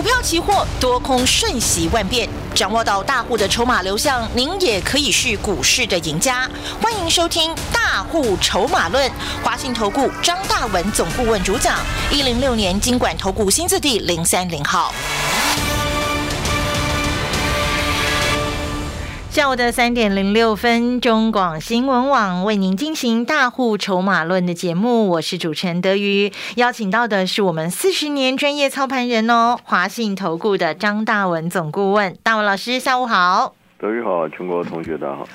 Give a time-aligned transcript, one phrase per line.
[0.00, 6.50] 股票期货多空瞬息万变，掌握到大户的筹码流向，您也可以是股市的赢家。
[6.80, 9.06] 欢迎收听《大户筹码论》，
[9.44, 11.76] 华信投顾张大文总顾问主讲，
[12.10, 14.94] 一零六年经管投顾新字第零三零号。
[19.30, 35.28] 下午的三点零六分，中广新闻网为您进行大户筹码论的节目，我是主持人德瑜，邀请到的是我们四十年专业操盘人哦，华信投顾的张大文总顾问，大文老师，下午好，德瑜好，全国同学大家好。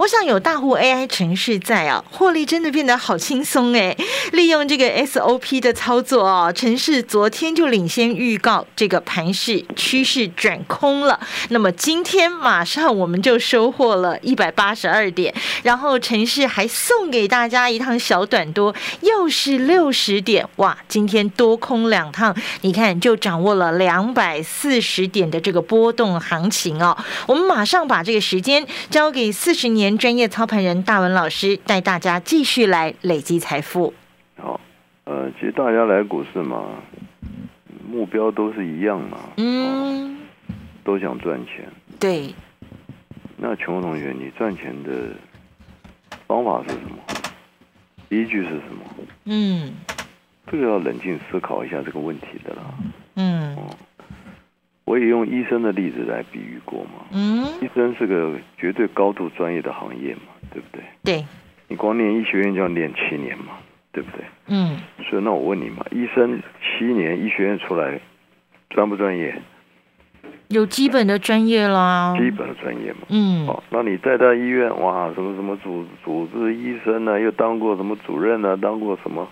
[0.00, 3.94] 我想有大户 AI 程序在啊，获利真的变得好轻松哎！
[4.32, 11.20] 利用这个 SOP 的操作哦，程式昨天就领先预告这个盘势趋势转空了。
[11.50, 20.78] 那么今天马上我们就收获了一百八十二点，然后程式还送给大家一趟小短多，又是六十点哇！
[20.88, 26.96] 今天多空两趟，你看就掌握了两百四十点的这个波动行情哦。
[27.26, 29.89] 我们马上把这个时间交给四十年。
[29.98, 33.92] 专业操盘人大文老师带大家继续来累积财富。
[34.36, 34.60] 好，
[35.04, 36.64] 呃，其实大家来股市嘛，
[37.88, 40.18] 目标都是一样嘛，嗯，
[40.84, 41.68] 都想赚钱。
[41.98, 42.34] 对。
[43.36, 45.08] 那穷同学，你赚钱的
[46.26, 46.98] 方法是什么？
[48.10, 48.84] 依据是什么？
[49.24, 49.72] 嗯，
[50.46, 52.62] 这个要冷静思考一下这个问题的啦。
[53.14, 53.56] 嗯。
[54.90, 57.06] 我也用医生的例子来比喻过嘛。
[57.12, 60.82] 嗯，医生是个绝对高度专业的行业嘛，对不对？
[61.04, 61.24] 对。
[61.68, 63.52] 你光念医学院就要念七年嘛，
[63.92, 64.24] 对不对？
[64.48, 64.76] 嗯。
[65.08, 68.00] 所以那我问你嘛，医生七年医学院出来，
[68.70, 69.32] 专不专业？
[70.48, 72.12] 有基本的专业啦。
[72.18, 72.98] 基本的专业嘛。
[73.10, 73.46] 嗯。
[73.46, 77.20] 好，那你在他医院哇，什么什么主主治医生呢？
[77.20, 78.56] 又当过什么主任呢？
[78.60, 79.28] 当过什么？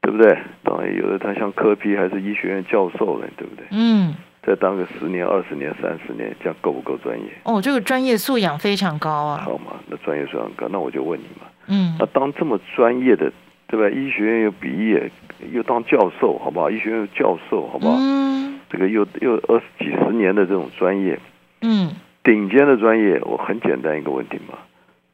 [0.00, 0.34] 对不对？
[0.64, 3.66] 当然有的他像科批还是医学院教授呢，对不对？
[3.70, 4.14] 嗯。
[4.44, 7.26] 再当个十年、二十年、三十年，这样够不够专业？
[7.44, 9.42] 哦，这个专业素养非常高啊。
[9.44, 11.46] 好嘛，那专业素养高，那我就问你嘛。
[11.68, 11.96] 嗯。
[11.98, 13.32] 那当这么专业的，
[13.68, 13.88] 对吧？
[13.88, 15.10] 医学院又毕业，
[15.52, 16.68] 又当教授，好不好？
[16.68, 17.96] 医学院教授，好不好？
[18.00, 18.58] 嗯。
[18.68, 21.20] 这个又又二十几十年的这种专业，
[21.60, 21.94] 嗯，
[22.24, 24.58] 顶尖的专业，我很简单一个问题嘛。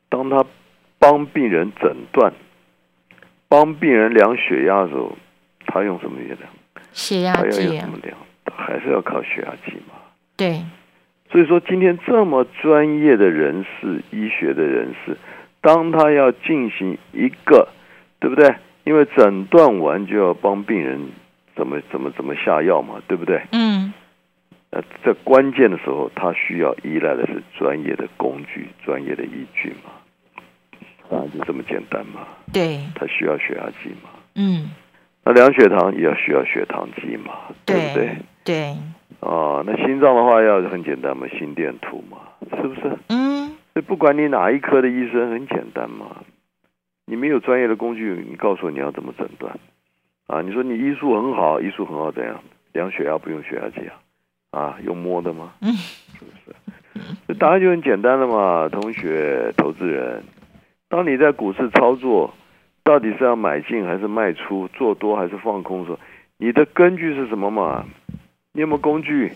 [0.09, 0.44] 当他
[0.99, 2.33] 帮病人诊断、
[3.49, 5.12] 帮病人量血压的时候，
[5.67, 6.38] 他用什么量？
[6.93, 7.41] 血压计。
[7.41, 8.17] 他要用什么量？
[8.57, 9.95] 还是要靠血压计嘛？
[10.37, 10.63] 对，
[11.31, 15.17] 所以说今天这么专业的人士，医学的人士，
[15.61, 17.69] 当他要进行一个，
[18.21, 18.55] 对不对？
[18.85, 20.99] 因为诊断完就要帮病人
[21.55, 23.43] 怎么怎么怎么下药嘛，对不对？
[23.53, 23.93] 嗯。
[24.71, 29.91] 那在关键的时候，他需要依赖的是专业的工具、专业的依据嘛？
[31.11, 32.21] 啊，就这么简单嘛？
[32.53, 32.81] 对。
[32.95, 34.11] 他需要血压计嘛？
[34.37, 34.71] 嗯。
[35.25, 37.33] 那量血糖也要需要血糖计嘛？
[37.67, 38.17] 对不对？
[38.49, 38.75] 对，
[39.21, 42.17] 哦，那心脏的话要很简单嘛，心电图嘛，
[42.57, 42.99] 是不是？
[43.11, 46.17] 嗯，所以不管你哪一科的医生，很简单嘛。
[47.05, 49.55] 你没有专业的工具，你告诉我你要怎么诊断？
[50.29, 52.41] 啊，你说你医术很好，医术很好怎样？
[52.73, 54.01] 量血压不用血压计啊？
[54.59, 55.53] 啊，用摸的吗？
[55.61, 56.57] 嗯，是不是？
[57.27, 60.23] 这答案就很简单了嘛，同学、投资人，
[60.89, 62.33] 当你在股市操作，
[62.83, 65.99] 到底是要买进还是卖出，做多还是放空的时候，
[66.39, 67.85] 你的根据是什么嘛？
[68.53, 69.33] 你有没有工具？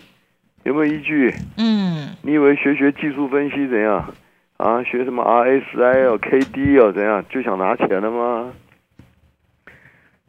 [0.63, 1.33] 有没有依据？
[1.57, 4.13] 嗯，你以为学学技术分析怎样？
[4.57, 7.23] 啊，学什么 RSI 哦、KD 哦怎样？
[7.29, 8.53] 就想拿钱了吗？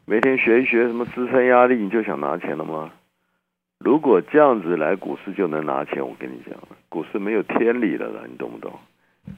[0.05, 2.91] 每天学一学什么支撑压力，你就想拿钱了吗？
[3.79, 6.57] 如果这样子来股市就能拿钱，我跟你讲，
[6.89, 8.79] 股市没有天理了了，你懂不懂？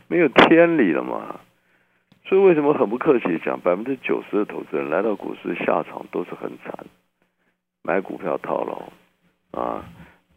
[0.07, 1.39] 没有天理了嘛。
[2.25, 6.85] 所以为什么很不客气讲，百分之九十的投资人来到股市下场都是很惨，
[7.83, 8.91] 买股票套牢。
[9.57, 9.83] 啊，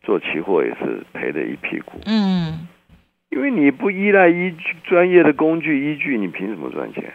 [0.02, 1.98] 做期货也是赔的一屁股。
[2.06, 2.66] 嗯，
[3.28, 7.12] 因为你不依赖依据专业的工具依据，你凭什么赚钱？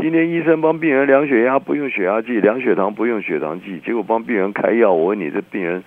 [0.00, 5.82] 今天医生帮病人量血压不用血压计，量血糖不用血糖计，结果帮病人开药，我问你，这病人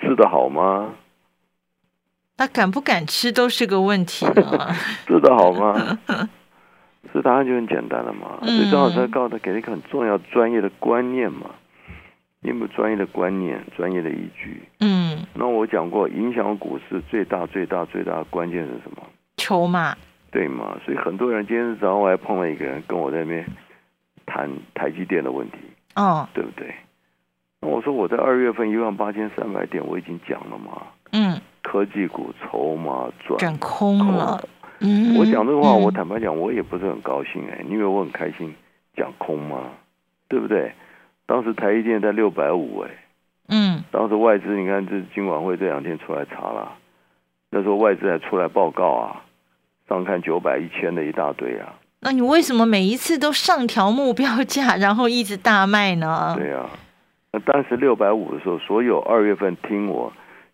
[0.00, 0.94] 治得好吗？
[2.38, 4.26] 他敢不敢吃都是个问题
[5.06, 5.98] 治得好吗？
[7.12, 8.38] 这答案就很简单了嘛。
[8.42, 11.50] 所以张老师告诉他，给了一个很重要专业的观念嘛。
[12.40, 14.62] 你有没有专业的观念、专业的依据？
[14.80, 19.02] 嗯，那我讲过，影响股市最大、最大、最大的关键是什么？
[19.36, 19.96] 筹码，
[20.30, 20.78] 对嘛？
[20.84, 23.46] 所以很多人今天早上我还碰到一个人，跟我在那边
[24.24, 25.58] 谈台积电的问题，
[25.94, 26.74] 哦，对不对？
[27.60, 30.82] 那我说我在二月份一万八千三百点，我已经讲了嘛，
[31.12, 34.40] 嗯，科技股筹码转转空了，
[34.80, 38.54] 嗯，我讲这个话，我坦白讲，我也不是很高兴哎，你以为我很开心
[38.94, 39.70] 讲空吗？
[40.28, 40.72] 对不对？
[41.26, 42.90] 当时台积电在六百五，哎，
[43.48, 46.72] 嗯，当时外资你看这金管会这两天出来查了，
[47.50, 49.22] 那时候外资还出来报告啊，
[49.88, 51.74] 上看九百一千的一大堆啊。
[52.00, 56.36] 那你为什么每一次都上调目标价，然后一直大卖呢？
[56.38, 56.64] 对呀，
[57.32, 60.12] 那当时六百五的时候，所有二月份听我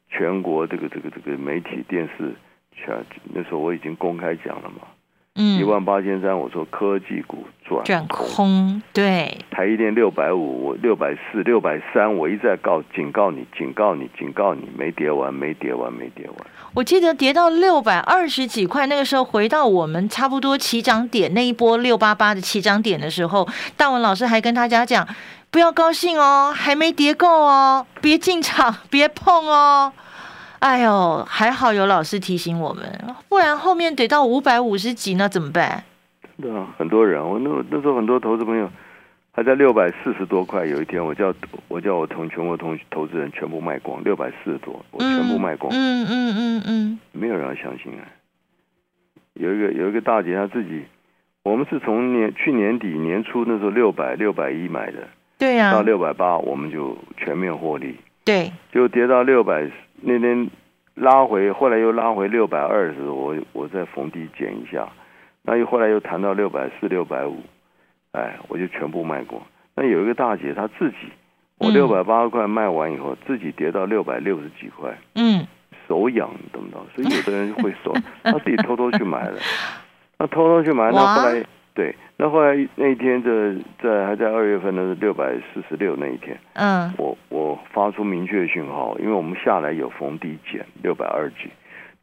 [0.08, 2.32] 全国这个这个这个媒体电视
[2.74, 3.04] 全
[3.34, 4.86] 那时候我已经公开讲了嘛。
[5.34, 16.36] 嗯，一万八千三，我说科技股转转空，对，台一电六百五，我六百四、六百三，我一再告警告你，警告你，警告你，没跌完，没跌完，没跌完。
[16.74, 25.08] 我记得跌到六百二十几块，那个时候回到我们差不多起涨点那一波六八八的起涨点的时候，大文老师还跟大家讲，
[25.50, 29.90] 不要高兴哦，还没跌够哦，别进场，别碰哦。
[30.62, 32.84] 哎呦，还好有老师提醒我们，
[33.28, 35.82] 不然后面得到五百五十几，那怎么办？
[36.40, 38.70] 对啊，很多人，我那那时候很多投资朋友
[39.32, 41.34] 还在六百四十多块，有一天我叫
[41.66, 45.72] 我叫我同全国同投资人全部卖光，六百四十多，我全部卖光。
[45.74, 48.06] 嗯嗯嗯嗯，没有人要相信啊。
[49.34, 50.84] 有一个有一个大姐，她自己，
[51.42, 59.68] 我们是从年去年底年初那时候六百六百一买的，对呀，到六百八我们就全面获利，对，就跌到六百。
[60.02, 60.50] 那天
[60.94, 64.88] 拉回，后来又拉回六百二十，我我再逢低减一下，
[65.42, 67.38] 那又后来又谈到六百四、六百五，
[68.12, 69.40] 哎，我就全部卖光。
[69.74, 70.96] 那有一个大姐，她自己，
[71.58, 75.46] 我六百八十块卖完以后，自己跌到六百六十几块，嗯，
[75.88, 76.84] 手痒，懂不懂？
[76.94, 77.94] 所以有的人会手，
[78.24, 79.38] 他自己偷偷去买了，
[80.18, 81.44] 那偷偷去买，那后来。
[81.74, 83.30] 对，那后来那一天在
[83.82, 91.50] 在还在二月份的六百四十六那一天，嗯，我我发出明确讯号，因为我们下来有逢低减六百二几，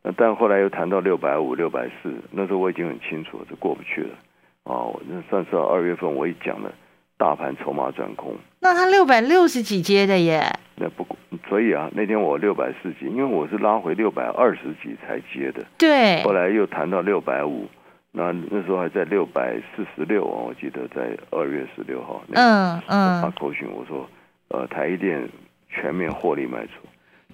[0.01, 4.15] 那但后来又谈到六百五、六百四，那时候我已经很清楚了这过不去了，
[4.63, 6.73] 啊，那算是二月份我一讲了，
[7.15, 8.35] 大盘筹码转空。
[8.61, 10.41] 那他六百六十几接的耶？
[10.77, 11.05] 那不
[11.47, 17.67] 所以啊，那天我六百四几，因为我是拉回六百二十几才接的，对，后来又谈到六百五。
[18.11, 24.09] 那那时候还在六百四十六啊，我记得在二月十六号，嗯嗯，发口讯我说，
[24.47, 25.29] 呃，台一电
[25.69, 26.71] 全面获利卖出，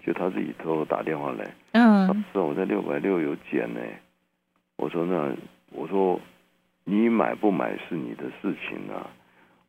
[0.06, 3.80] 就他自己偷偷打电话来，嗯，说我在六百六有减呢，
[4.75, 5.33] 我说那
[5.72, 6.19] 我说
[6.83, 9.07] 你买不买是你的事情啊，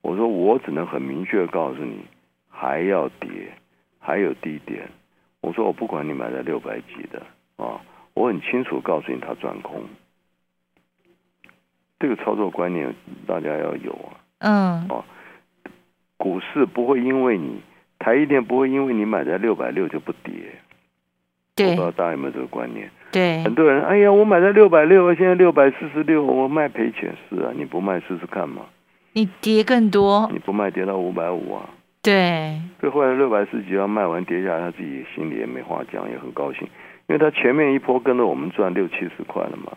[0.03, 2.01] 我说我只能很明确告诉你
[2.49, 3.31] 还要跌，
[4.01, 4.89] 还有低点，
[5.41, 7.23] 我说我不管你买在六百几的
[7.57, 7.81] 啊，
[8.15, 9.85] 我很清楚告诉你它转空。
[11.99, 12.95] 这个操作观念
[13.27, 15.05] 大家要有啊，嗯，哦，
[16.17, 17.61] 股市不会因为你
[17.99, 20.33] 台一电不会因为你买在六百六就不跌，
[21.55, 22.91] 对，我不知道大家有没有这个观念？
[23.13, 28.63] 对，很多人，哎呀，我买在六百六，现在六百四十六，我卖赔钱是啊，你不卖试试看嘛？
[29.15, 31.71] 你跌更多，你不卖跌到五百五啊？
[32.03, 36.69] 对，所以后来六百四几要卖完跌下来，他自己心里也没话讲，也很高兴，
[37.09, 39.73] 因为他前面一波跟着我们赚六七十块了嘛。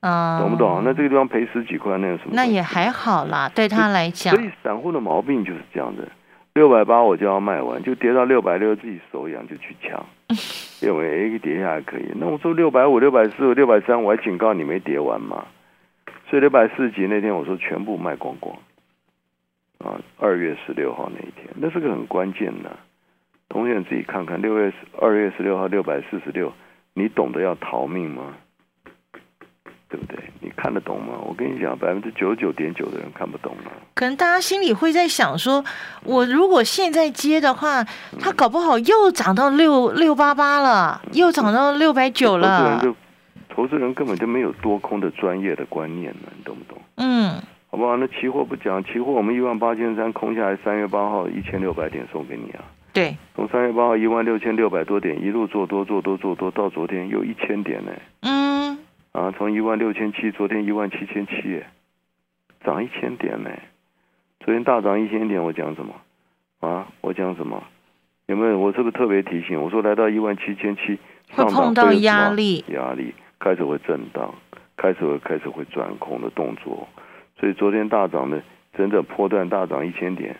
[0.00, 0.82] 啊，懂不懂？
[0.84, 2.30] 那这个地方赔十几块，那有什么？
[2.32, 4.34] 那也还好啦，对他来讲。
[4.34, 6.08] 所以散户的毛病就是这样的，
[6.54, 10.04] 六百八我就要卖完，就跌到六百六，自己手痒就去抢，
[10.80, 12.04] 认为哎跌下来可以。
[12.16, 15.44] 那我说六百五、六百四、六百三，我还警告你没跌完嘛。
[16.28, 18.56] 所以六百四十几那天我说全部卖光光。
[19.80, 22.70] 啊，二月十六号那一天，那是个很关键的。
[23.48, 26.52] 同学自己看看，六月二月十六号六百四十六，
[26.94, 28.34] 你懂得要逃命吗？
[29.90, 30.16] 对不对？
[30.40, 31.14] 你看得懂吗？
[31.26, 33.74] 我跟你讲，百分之九十九点九的人看不懂啊。
[33.94, 35.62] 可能大家心里会在想说，
[36.04, 37.84] 我如果现在接的话，
[38.20, 42.58] 它搞不好又涨到六六八八了，又涨到六百九了。
[42.58, 42.96] 投资人就
[43.54, 46.80] 投资人根本就没有多空的专业的观念呢，你懂不懂？
[46.96, 47.34] 嗯，
[47.68, 47.96] 好不好？
[47.96, 52.62] 那期货不讲，期货我们一万八千三空下来，三月八号一千六百点送给你啊。
[52.92, 57.92] 对，从三月八号一万六千六百多点一路做多做多做多，到昨天又一千点呢。
[58.22, 58.78] 嗯。
[59.12, 61.62] 啊，从一万六千七，昨天一万七千七，
[62.64, 63.50] 涨一千点呢。
[64.38, 65.94] 昨天大涨一千点，我讲什么？
[66.60, 67.62] 啊，我讲什么？
[68.26, 68.58] 有没有？
[68.58, 69.60] 我是不是特别提醒？
[69.60, 70.96] 我说来到一万七千七，
[71.32, 74.32] 会碰到压力，压力开始会震荡，
[74.76, 76.86] 开始会开始会转空的动作。
[77.38, 78.40] 所以昨天大涨的，
[78.74, 80.36] 整整破断大涨一千点。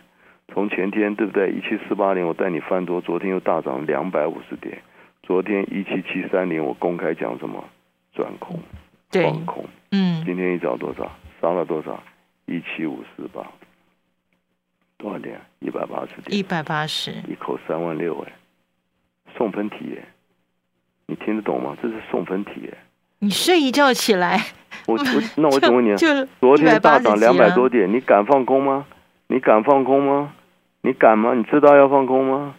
[0.53, 1.51] 从前天对不对？
[1.51, 4.79] 一七四八零，我带你翻多，昨天又大涨两百五十点。
[5.25, 7.65] 昨天一七七三零，我公开讲什么？
[8.15, 8.59] 转空，
[9.11, 11.11] 放空，嗯，今天一早多少？
[11.41, 12.03] 涨了多少？
[12.47, 13.43] 一七五四八，
[14.99, 15.41] 多少点？
[15.61, 16.39] 一百八十点。
[16.39, 18.33] 一百八十，一口三万六哎，
[19.37, 20.05] 送分题哎，
[21.07, 21.77] 你听得懂吗？
[21.81, 22.79] 这是送分题哎。
[23.21, 24.39] 你睡一觉起来，
[24.87, 25.95] 我我 那我请问你，
[26.41, 28.87] 昨天大涨两百多点，你敢放空吗？
[29.29, 30.33] 你敢放空吗？
[30.83, 31.35] 你敢吗？
[31.35, 32.55] 你知道要放空吗？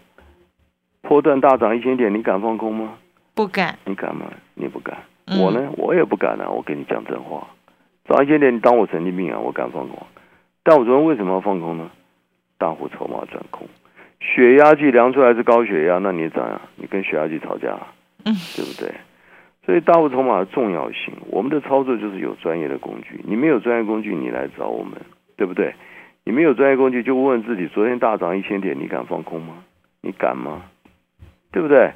[1.01, 2.93] 波段大涨一千点，你敢放空吗？
[3.34, 3.77] 不敢。
[3.86, 4.25] 你敢吗？
[4.53, 4.98] 你不敢。
[5.39, 6.50] 我呢，我也不敢啊！
[6.50, 7.47] 我跟你讲真话，
[8.05, 9.39] 涨一千点，你当我神经病啊？
[9.39, 9.97] 我敢放空。
[10.63, 11.89] 但我昨天为什么要放空呢？
[12.57, 13.67] 大户筹码转空，
[14.19, 16.61] 血压计量出来是高血压，那你怎样？
[16.75, 17.77] 你跟血压计吵架，
[18.25, 18.93] 嗯，对不对？
[19.65, 23.21] 所以大户筹码的重要性，我们的操作就是有专业的工具。
[23.23, 24.93] 你没有专业工具，你来找我们，
[25.38, 25.73] 对不对？
[26.23, 29.63] 你没有专业工具，就问问自己：昨天大涨一千点，你敢放空吗？
[30.01, 30.63] 你敢吗？
[31.51, 31.91] 对不对？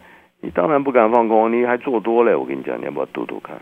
[0.45, 2.35] 你当然不敢放空，你还做多嘞！
[2.35, 3.57] 我跟你讲，你要不要赌赌看？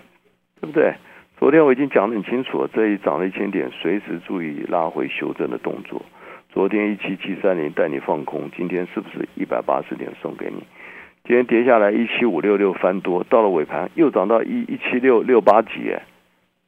[0.59, 0.93] 对不对？
[1.39, 6.01] 昨天我已经讲得很清楚了，这一涨了一千点，随时注意拉回修正的动作。
[6.49, 10.61] 昨天一七七三零带你放空，今天是不是一百八十点送给你？
[11.23, 15.95] 今天跌下来一七五六六翻多，到了尾盘又涨到一一七六六八几，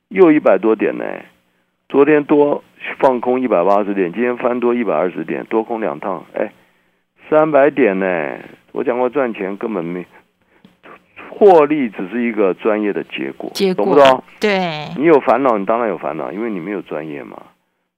[0.08, 1.04] 又一百多点呢。
[1.90, 2.64] 昨天多
[3.00, 6.54] 放空一百八十点，今天翻多一百二十点，多空两趟，哎，
[7.30, 8.40] 三百点呢。
[8.76, 10.06] 我讲过赚钱根本没
[11.30, 14.22] 获利，只是一个专业的结果，懂不懂？
[14.38, 17.42] 对，你有烦恼，你当然有烦恼，因为你没有专业嘛。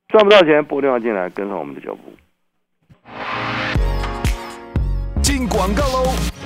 [0.08, 2.14] 赚不到钱，拨电话进来，跟上我们的脚步。
[5.24, 6.37] 进广告喽。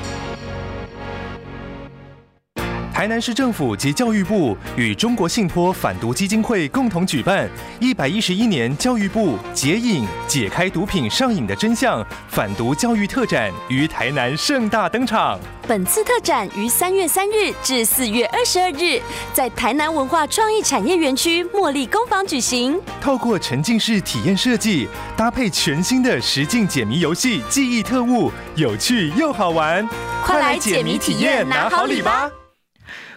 [3.02, 15.40] 台南市政府及教育部与中国信托反毒基金会共同举办一百一十一年教育部解瘾解开毒品上瘾的真相反毒教育特展于台南盛大登场。
[15.68, 19.02] 本次特展于三月三日至四月二十二日，
[19.34, 22.80] 在台南文化创意产业园区茉莉工坊举行。
[23.02, 29.90] 透过沉浸式体验设计，搭配全新的实境解谜游戏，记忆特务，有趣又好玩。
[30.24, 32.30] 快来解谜体验，拿好礼吧！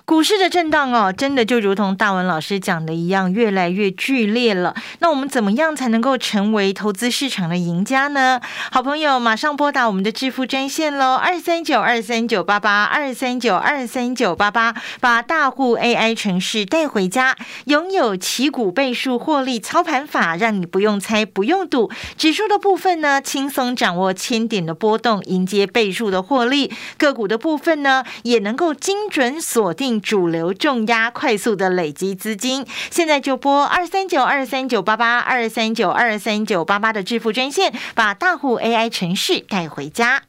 [0.07, 4.75] 股市的震荡哦，真的就如同大文老师讲的一样，越来越剧烈了。
[4.99, 8.39] 那我们怎么样才能够成为投资市场的赢家呢？
[8.71, 17.35] 好朋友，马上拨打我们的致富专线喽，二三九二三九八八二三九二三九八八，把大户 AI 城市带回家，
[17.65, 29.94] 拥有旗股倍数获利操盘法，让你不用猜不用赌，指数的部分呢，轻松掌握千点的波动，迎接倍数的获利；个股的部分呢，也能够精准锁定。
[30.01, 40.23] 主流重压，快速的累积资金，现在就拨二三九二三九八八二三九二三九八八的致富专线，把大户 AI 城市带回家。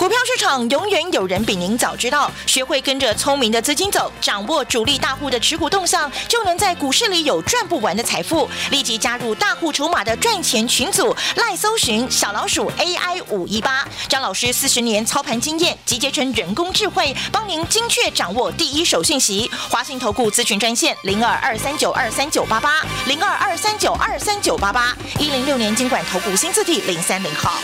[0.00, 8.48] 股票市场永远有人比您早知道，学会跟着聪明的资金走，掌握主力大户的持股动向，就能在股市里有赚不完的财富。
[8.70, 19.50] 立即加入大户筹码的赚钱群组，赖搜寻小老鼠 AI 五一八，张老师四十年操盘经验集结成人工智慧，帮您精确掌握第一手信息。
[19.68, 27.60] 华信投顾咨询专线零二二三九二三九八八零二二三九二三九八八一零六年经管投顾新字第零三零号。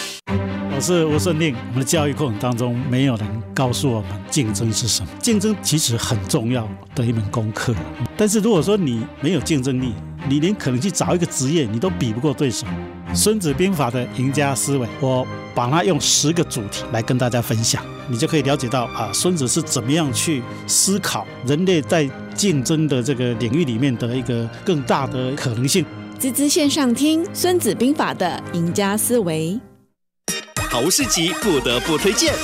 [0.76, 1.56] 我是吴顺令。
[1.68, 5.09] 我们的教育过程当中，没有人告诉我们竞争是什么。
[5.23, 7.75] 竞争其实很重要的一门功课。
[8.14, 9.95] 但是如果说你没有竞争力，
[10.28, 12.66] 你连可能去找一个职业，你都比不过对手。
[13.14, 25.87] 孙子兵法的赢家思维，我把它用十个主题来跟大家分享，你就可以了解到啊，孙子是怎么样去思考人类在竞争的这个领域里面的一个更大的可能性。
[26.18, 29.59] 滋滋线上听《孙子兵法》的赢家思维。
[30.76, 32.35] 好市集不得不推荐，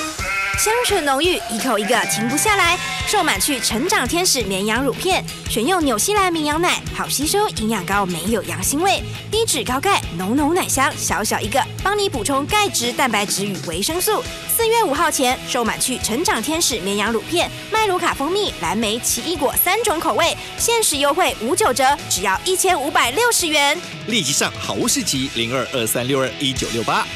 [0.58, 2.78] 香醇浓郁，一口一个停不下来。
[3.06, 14.24] 瘦满去成长天使绵羊乳片，选用纽西兰绵羊奶，好吸收，营养高，没有羊腥味，低脂高钙，浓浓奶香，小小一个，帮你补充钙质、蛋白质与维生素。
[14.56, 23.78] 四月五号前，瘦满去成长天使绵羊乳片、麦卢卡蜂蜜、蓝莓、奇异果三种口味，限时优惠五九折，只要一千五百六十元。
[24.06, 27.06] 立即上好物市集零二二三六二一九六八。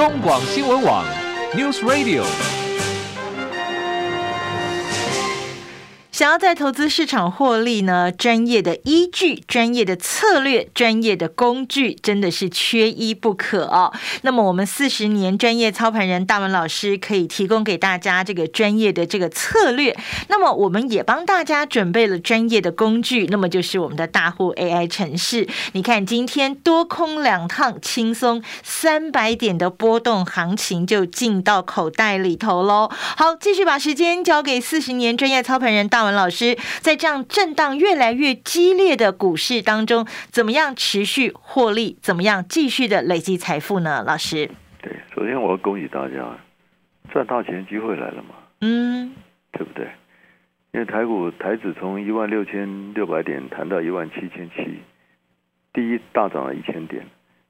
[0.00, 1.04] 中广新闻网
[1.52, 2.59] ，News Radio。
[6.20, 8.12] 想要在投资市场获利呢？
[8.12, 13.90] 专业的依据、专业的策略、专业的工具，真的是缺一不可哦。
[14.20, 19.96] 那么，我们四十年专业操盘人大文老师可以提供给大家这个专业的这个策略。
[20.28, 25.48] 那么，我们也帮大家准备了专业的工具，那么就是我们的大户 AI 城市。
[25.72, 32.90] 你看，今天多空两趟，轻松三百点的波动行情就进到口袋里头喽。
[32.92, 36.09] 好，继续把时间交给四十年专业操盘人大文。
[36.14, 41.98] 老师，在这样震荡越来越激烈的股市当中，怎么样持续获利？
[42.00, 44.04] 怎么样继续的累积财富呢？
[44.06, 44.50] 老师，
[44.82, 46.38] 对，首先我要恭喜大家，
[47.12, 49.12] 赚大钱机会来了嘛，嗯，
[49.52, 49.88] 对不对？
[50.72, 54.80] 因为台股台指从一万六千六百点谈到一万七千七，
[55.72, 57.04] 第一大涨了一千点，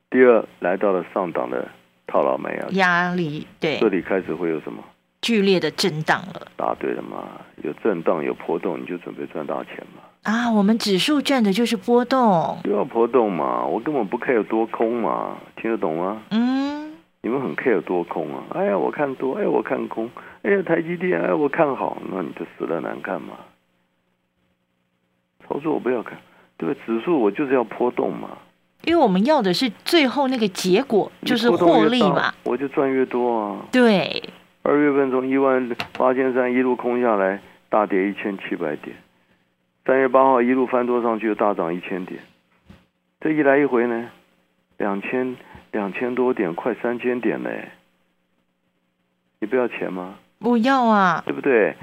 [0.09, 1.69] 第二，来到了上档的
[2.07, 4.83] 套牢买压压力，对，这里开始会有什么
[5.23, 6.47] 剧烈的震荡了？
[6.57, 7.29] 答对了嘛？
[7.62, 10.03] 有震荡有波动，你就准备赚大钱嘛？
[10.23, 13.65] 啊，我们指数赚的就是波动，就要波动嘛？
[13.65, 16.23] 我根本不 care 多空嘛，听得懂吗？
[16.31, 18.45] 嗯，你们很 care 多空啊？
[18.55, 20.11] 哎呀，我看多，哎，我看空，
[20.43, 23.35] 哎呀，台积电，哎，我看好，那你就死了难看嘛？
[25.47, 26.19] 操作我不要看，
[26.57, 26.81] 对不对？
[26.87, 28.31] 指数我就是要波动嘛。
[28.85, 32.33] 因为我们要的是最后那个结果，就是获利嘛。
[32.45, 33.57] 我就赚越多啊。
[33.71, 34.23] 对。
[34.62, 38.95] 二月份从一万八千三一路空下来，大跌一千七百点。
[39.87, 42.21] 三月八号一路翻多上去，大涨一千点。
[43.21, 44.11] 这一来一回呢，
[44.76, 45.37] 两千
[45.73, 47.71] 两千多点，快三千点嘞。
[49.38, 50.17] 你不要钱吗？
[50.38, 51.75] 不要啊，对不对？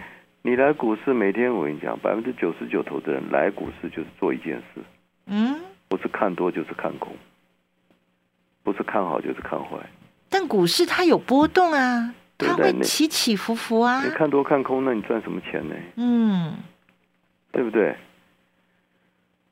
[0.44, 4.82] 你来股市每天我跟你讲，百分之九十九投资人来股市就是做一件事。
[5.26, 5.60] 嗯。
[5.90, 7.16] 不是看多就是看空，
[8.62, 9.78] 不是看好就是看坏。
[10.30, 14.04] 但股市它有波动啊，它会起起伏伏啊。
[14.04, 15.76] 你看多看空，那你赚什么钱呢？
[15.96, 16.54] 嗯，
[17.52, 17.96] 对不对？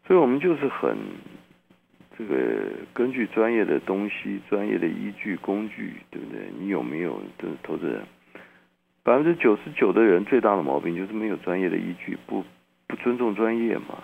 [0.08, 0.96] 所以我们就是很
[2.18, 6.52] 这个根据专业的东西、专业的依据、工具，对不对？
[6.60, 8.04] 你有没有的投资人？
[9.04, 12.44] 百分之九十九的人最大的毛病就是没有专业的依据，不
[12.88, 14.04] 不尊重专业嘛。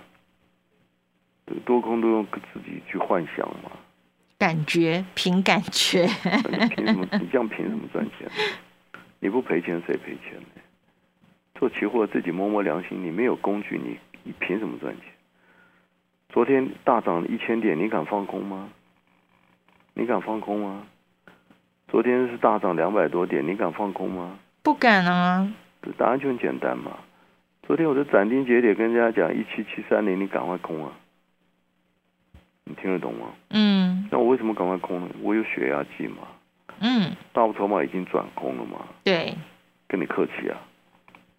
[1.65, 3.71] 多空都用自己去幻想嘛？
[4.37, 6.07] 感觉凭感觉，
[6.75, 7.05] 凭什么？
[7.19, 8.27] 你这样凭什么赚钱？
[9.21, 10.61] 你不赔钱谁赔钱呢？
[11.53, 15.05] 做期货自己摸摸良心，你没有工具，你你凭什么赚钱？
[16.29, 18.69] 昨天大涨一千点，你敢放空吗？
[19.93, 20.87] 你敢放空吗？
[21.87, 24.39] 昨天是大涨两百多点，你敢放空吗？
[24.63, 25.53] 不敢啊！
[25.99, 26.97] 答案就很简单嘛。
[27.61, 30.93] 昨天我的斩钉截铁跟人家讲一七七三零，你赶快空啊！
[32.63, 33.27] 你听得懂吗？
[33.51, 34.07] 嗯。
[34.09, 35.09] 那我为什么赶快空呢？
[35.21, 36.27] 我有血压计嘛。
[36.81, 37.15] 嗯。
[37.31, 38.85] 大部筹码已经转空了嘛。
[39.05, 39.33] 对。
[39.87, 40.57] 跟你客气啊！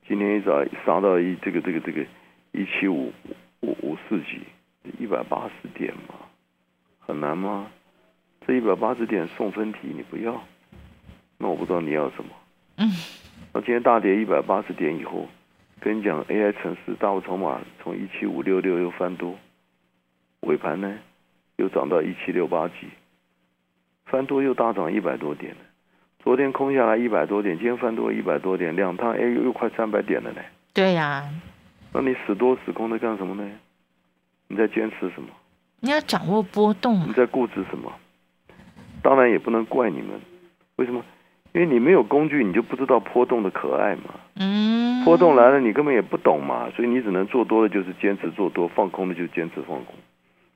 [0.07, 2.05] 今天一早杀到一这个这个这个
[2.52, 3.12] 一七五
[3.61, 4.42] 五五四几
[4.98, 6.14] 一百八十点嘛，
[7.00, 7.68] 很难吗？
[8.46, 10.42] 这一百八十点送分题你不要，
[11.38, 12.31] 那我不知道你要什么。
[12.76, 12.90] 嗯。
[13.55, 15.28] 那今天大跌一百八十点以后，
[15.81, 19.38] 跟你讲 AI 城市大部筹码从一七五六六又翻多，
[20.40, 20.98] 尾盘呢？
[21.57, 22.88] 又涨到一七六八几，
[24.06, 25.54] 翻多又大涨一百多点
[26.22, 30.40] 昨天空下来一百多点，今天翻多一百多点，两趟哎又快三百点了呢。
[30.72, 31.28] 对呀，
[31.92, 33.50] 那你死多死空的干什么呢？
[34.46, 35.28] 你在坚持什么？
[35.80, 37.08] 你要掌握波动。
[37.08, 37.92] 你在固执什么？
[39.02, 40.20] 当然也不能怪你们，
[40.76, 41.04] 为什么？
[41.52, 44.14] 因为你没有工具，你就不知道波动的可爱嘛。
[44.36, 45.04] 嗯。
[45.04, 49.96] 波动来了，你根本也不懂嘛，所以你只能做多的就是坚持做多，放空的就坚持放空。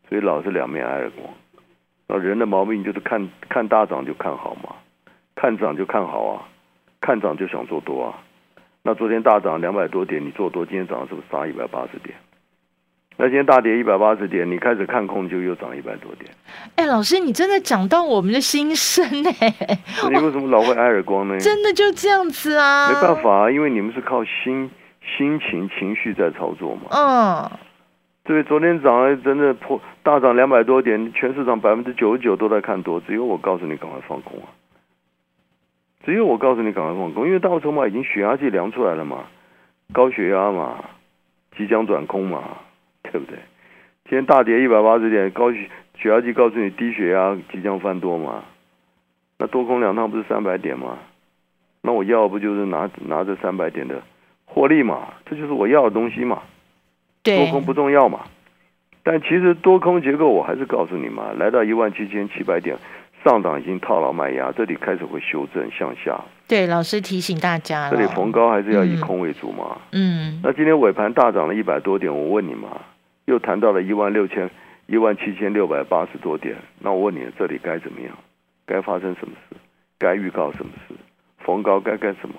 [0.09, 1.29] 所以老是两面挨着光，
[2.09, 4.77] 那人的毛病就是看看大涨就看好嘛，
[5.35, 6.43] 看涨就看好啊，
[7.01, 8.15] 看涨就想做多啊。
[8.83, 12.17] 那昨天大涨两百多点，你做多，今天早上是不是杀一百八十点？
[13.17, 16.31] 那今天大跌一百八十点，你开始看空就又涨一百多点。
[16.77, 19.03] 哎，老师，你真的讲到我们的心声
[19.41, 19.55] 哎！
[20.09, 21.37] 你为什么老会挨耳光呢？
[21.41, 22.93] 真的就这样子啊？
[22.93, 24.71] 没办法啊，因为你们是靠心
[25.17, 26.83] 心情情绪在操作嘛。
[26.91, 27.51] 嗯。
[28.27, 34.51] 对，昨天涨了真的破大涨两百多点，全市场百分之九十九都在看多，只有我告诉你赶快放空啊！
[36.05, 39.27] 只有我告诉你赶快放空，因为大筹码已经血压计量出来了嘛，
[39.93, 40.85] 高血压嘛，
[41.57, 42.43] 即将转空嘛，
[43.05, 43.39] 对不对？
[44.09, 48.43] 今天大跌一百八十点，高血血压计告诉你低血压即将翻多嘛，
[49.39, 50.99] 那多空两趟不是三百点吗？
[51.81, 54.03] 那我要不就是拿拿着三百点的
[54.47, 56.43] 获利嘛，这就是我要的东西嘛。
[57.35, 58.21] 多空不重要嘛，
[59.03, 62.77] 但其实多空结构我还是告诉你嘛，来到一万七千七百点，
[63.25, 66.21] 上档已经套牢卖压，这里开始会修正向下。
[66.49, 69.79] 对，老师提醒大家，这里逢高还是要以空为主嘛。
[69.93, 70.41] 嗯。
[70.43, 72.81] 那今天尾盘大涨了一百多点，我问你嘛，
[73.25, 74.49] 又谈到了一万六千
[74.87, 78.13] 一万七千六百八十多点，那我问你，这里该怎么样？
[78.65, 79.57] 该发生什么事？
[79.99, 80.95] 该预告什么事？
[81.39, 82.35] 逢高该干什么？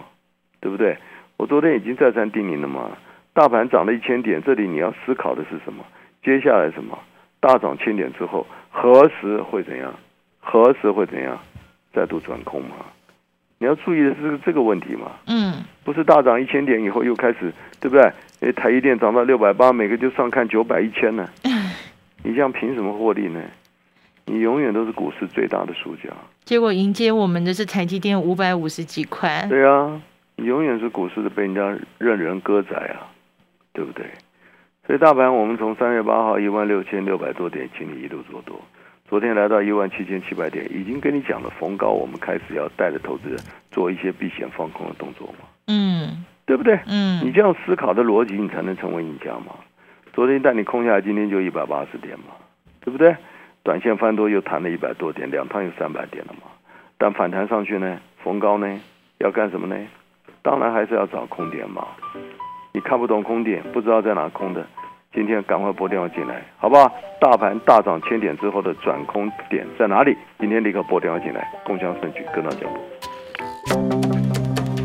[0.60, 0.98] 对不对？
[1.38, 2.92] 我昨天已经再三叮咛了嘛。
[3.38, 5.86] 大盘涨了一千点，这里你要思考的是什么？
[6.24, 6.98] 接下来什么？
[7.40, 9.94] 大涨千点之后，何时会怎样？
[10.40, 11.38] 何时会怎样？
[11.94, 12.78] 再度转空嘛？
[13.60, 15.12] 你要注意的是这个问题嘛？
[15.28, 18.12] 嗯，不是大涨一千点以后又开始，对不对？
[18.40, 21.30] 诶，台积电涨到六百八，每个就上看九百一千呢？
[22.26, 23.40] 你这样凭什么获利呢？
[24.26, 26.10] 你永远都是股市最大的输家。
[26.44, 29.46] 结果迎接我们的是台积电五百五十几块。
[29.48, 30.02] 对啊，
[30.38, 33.14] 你永远是股市的被人家任人割宰啊！
[33.78, 34.08] 对不对？
[34.88, 38.60] 所以大盘我们从三月八号一万六千六百多点，请你一路做多，
[39.08, 43.38] 昨天来到一万七千七百点，已经跟你讲了，逢高我们开始要带着投资人
[43.70, 45.46] 做一些避险放空的动作嘛。
[45.68, 46.80] 嗯，对不对？
[46.88, 49.54] 嗯，你这样思考的逻辑，你才能成为赢家嘛。
[50.12, 52.34] 昨天带你空下来，今天就一百八十点嘛，
[52.82, 53.16] 对不对？
[53.62, 56.50] 短线翻多又弹了一百多点，两趟又三百点了嘛。
[56.98, 58.80] 但反弹上去呢，逢高呢，
[59.20, 59.76] 要干什么呢？
[60.42, 61.86] 当然还是要找空点嘛。
[62.78, 64.64] 你看不懂空点，不知道在哪空的。
[65.12, 66.88] 今天赶快拨电话进来，好不好？
[67.20, 70.16] 大盘大涨千点之后的转空点在哪里？
[70.40, 72.78] 今天立刻拨电话进来，共享盛举，跟到脚步。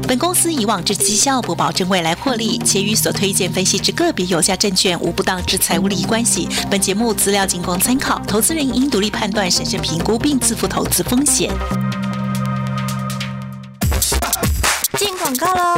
[0.09, 6.49] 本公司以往之绩效不保证未来获利，且与所推荐分析之个别有价证券无不当之财务利益关系。
[6.71, 11.51] 本节目资料仅供参考，投资人应独立判断、审慎评估并自负投资风险。
[14.97, 15.72] 进广告喽！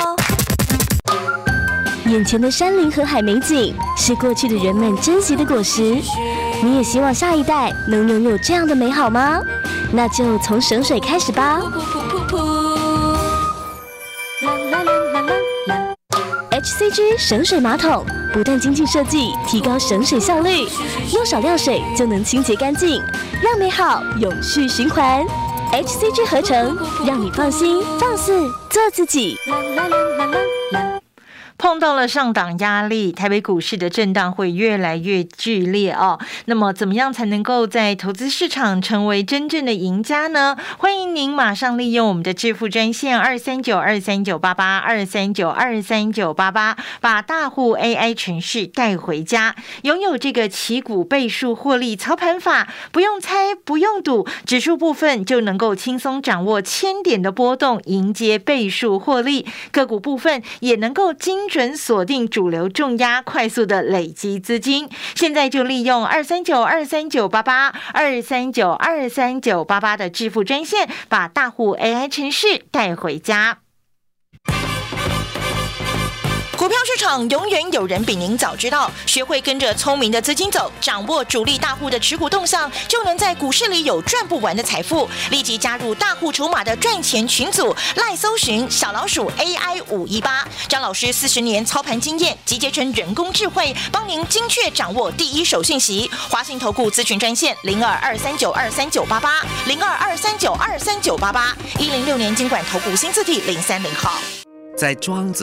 [2.14, 5.82] 眼前的山林和海美景是过去的人们珍惜的果实，
[6.62, 9.40] 你也希望下一代能拥有这样的美好吗？
[9.92, 11.60] 那就从省水开始吧。
[16.52, 20.68] HCG 省水马桶不但精进设计，提高省水效率，
[21.12, 23.02] 用少量水就能清洁干净，
[23.42, 25.20] 让美好永续循环。
[25.72, 29.36] HCG 合成，让你放心放肆做自己。
[29.48, 30.38] 啦啦啦啦啦
[31.64, 36.20] 碰到了上档压力，台北股市的震荡会越来越剧烈哦。
[36.44, 40.58] 那么，怎么样才能够在投资市场成为真正的赢家呢？
[40.76, 61.48] 欢迎您马上利用我们的致富专线二三九二三九八八二三九二三九八八，把大户 AI 程序带回家，拥有这个旗股倍数获利操盘法，不用猜，不用赌，指数部分就能够轻松掌握千点的波动，迎接倍数获利；个股部分也能够精。
[61.54, 64.88] 准锁定主流重压，快速的累积资金。
[65.14, 73.63] 现在就利用二三九二三九八八二三九二三九八八的致富专线，把大户 AI 城市带回家。
[76.56, 85.08] 股票市场永远有人比您早知道，学会跟着聪明的资金走，掌握主力大户的持股动向，就能在股市里有赚不完的财富。
[85.30, 96.08] 立即加入大户筹码的赚钱群组，赖搜寻小老鼠 AI 五一八，张老师四十年操盘经验集结成人工智慧，帮您精确掌握第一手信息。
[96.30, 104.20] 华信投顾咨询专线零二二三九二三九八八零二二三九二三九八八一零六年经管投顾新字体零三零号，
[104.78, 105.42] 在庄子。